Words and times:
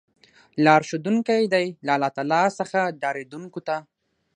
لار 0.65 0.81
ښودونکی 0.89 1.43
دی 1.53 1.65
له 1.85 1.91
الله 1.95 2.11
تعالی 2.17 2.43
څخه 2.59 2.79
ډاريدونکو 3.03 3.59
ته 3.67 3.77